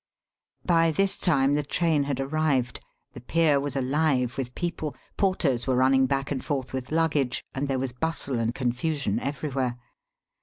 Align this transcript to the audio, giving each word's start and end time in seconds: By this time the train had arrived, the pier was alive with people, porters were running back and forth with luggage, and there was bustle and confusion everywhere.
By 0.65 0.89
this 0.89 1.15
time 1.19 1.53
the 1.53 1.61
train 1.61 2.05
had 2.05 2.19
arrived, 2.19 2.79
the 3.13 3.21
pier 3.21 3.59
was 3.59 3.75
alive 3.75 4.35
with 4.35 4.55
people, 4.55 4.95
porters 5.15 5.67
were 5.67 5.75
running 5.75 6.07
back 6.07 6.31
and 6.31 6.43
forth 6.43 6.73
with 6.73 6.91
luggage, 6.91 7.45
and 7.53 7.67
there 7.67 7.77
was 7.77 7.93
bustle 7.93 8.39
and 8.39 8.55
confusion 8.55 9.19
everywhere. 9.19 9.77